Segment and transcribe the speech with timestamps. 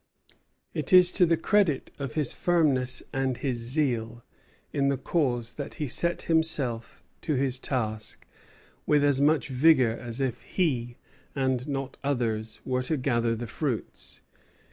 [0.73, 4.23] It is to the credit of his firmness and his zeal
[4.73, 8.25] in the cause that he set himself to his task
[8.87, 10.97] with as much vigor as if he,
[11.35, 14.21] and not others, were to gather the fruits.